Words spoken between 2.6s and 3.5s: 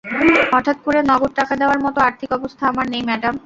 আমার নেই, ম্যাডাম।